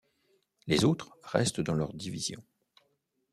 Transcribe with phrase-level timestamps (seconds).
[0.65, 2.43] Les autres restent dans leurs divisions.